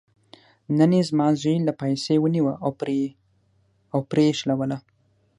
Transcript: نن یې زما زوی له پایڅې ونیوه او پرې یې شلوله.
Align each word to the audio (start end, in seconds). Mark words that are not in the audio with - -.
نن 0.77 0.91
یې 0.97 1.01
زما 1.09 1.27
زوی 1.41 1.55
له 1.67 1.73
پایڅې 1.79 2.15
ونیوه 2.21 2.53
او 3.93 3.99
پرې 4.09 4.23
یې 4.27 4.33
شلوله. 4.39 4.77